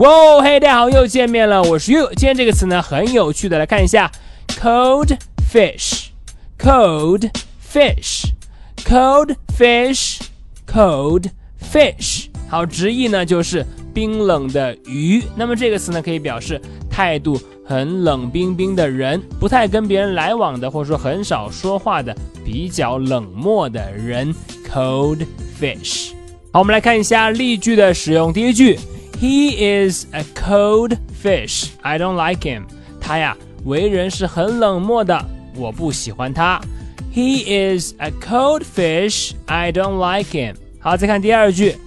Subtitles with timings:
[0.00, 2.08] 哇，嘿，大家好，又见面了，我是 you。
[2.16, 4.10] 今天这个词呢很有趣的，来看一下
[4.58, 5.14] ，cold
[5.52, 7.30] fish，cold
[7.70, 11.26] fish，cold fish，cold
[11.70, 12.28] fish。
[12.48, 15.22] 好，直译呢就是冰冷的鱼。
[15.36, 16.58] 那么这个词呢可以表示
[16.88, 24.34] 态度很冷冰冰的人，不太跟别人来往的，或者说很少说话的，比较冷漠的人
[24.66, 25.26] ，cold
[25.60, 26.12] fish。
[26.54, 28.32] 好，我们来看一下例句的使用。
[28.32, 28.78] 第一句。
[29.19, 31.69] He is a cold fish.
[31.81, 32.65] I don't like him.
[32.99, 36.61] 他呀，为人是很冷漠的，我不喜欢他。
[37.13, 39.33] He is a cold fish.
[39.45, 40.55] I don't like him.
[40.79, 41.77] 好，再看第二句。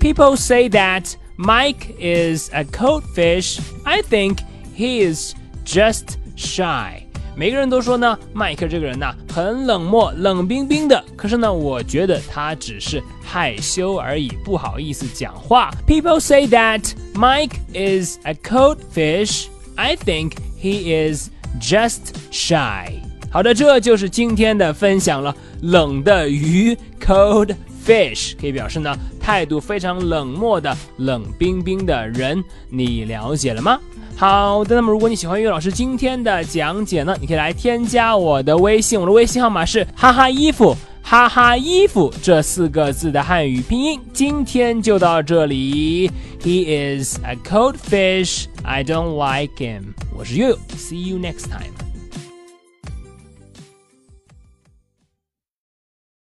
[0.00, 3.60] People say that Mike is a cold fish.
[3.84, 4.38] I think
[4.76, 7.04] he is just shy.
[7.37, 11.03] 每个人都说呢，迈克这个人呐很冷漠，冷冰冰的。
[11.15, 15.71] 可是呢，我觉得他只是害羞而已，不好意思讲话。
[15.85, 16.81] People say that
[17.13, 19.45] Mike is a cold fish.
[19.75, 21.29] I think he is
[21.61, 22.93] just shy.
[23.29, 25.35] 好的，这就是今天的分享了。
[25.61, 27.55] 冷的鱼，cold
[27.87, 32.43] fish，可以表示呢态度非常冷漠的冷冰冰的人。
[32.69, 33.79] 你了解了吗？
[34.17, 43.99] 好的，那么如果你喜欢岳老师今天的讲解呢，你可以来添加我的微信，我的微信号码是哈哈衣服哈哈衣服这四个字的汉语拼音。
[44.11, 48.45] 今天就到这里，He is a cold fish.
[48.63, 49.93] I don't like him.
[50.17, 50.57] 我是 You.
[50.75, 51.86] See you next time.